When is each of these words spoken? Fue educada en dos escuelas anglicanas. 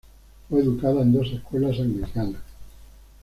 Fue 0.49 0.61
educada 0.61 1.03
en 1.03 1.13
dos 1.13 1.31
escuelas 1.31 1.79
anglicanas. 1.79 2.41